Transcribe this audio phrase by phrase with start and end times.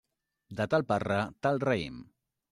[0.59, 1.17] De tal parra,
[1.47, 2.01] tal raïm.